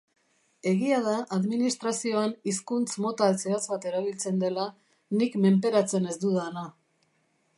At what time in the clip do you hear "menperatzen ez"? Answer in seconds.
5.47-6.19